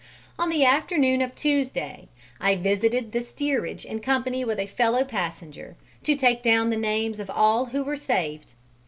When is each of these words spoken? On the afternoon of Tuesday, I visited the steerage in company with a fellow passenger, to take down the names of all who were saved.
On 0.39 0.49
the 0.49 0.65
afternoon 0.65 1.21
of 1.21 1.35
Tuesday, 1.35 2.07
I 2.39 2.55
visited 2.55 3.11
the 3.11 3.21
steerage 3.21 3.85
in 3.85 3.99
company 3.99 4.43
with 4.43 4.57
a 4.57 4.65
fellow 4.65 5.03
passenger, 5.05 5.77
to 6.01 6.15
take 6.15 6.41
down 6.41 6.71
the 6.71 6.75
names 6.75 7.19
of 7.19 7.29
all 7.29 7.65
who 7.65 7.83
were 7.83 7.95
saved. 7.95 8.53